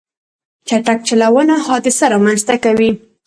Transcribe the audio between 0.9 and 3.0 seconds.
چلوونه حادثه رامنځته کوي.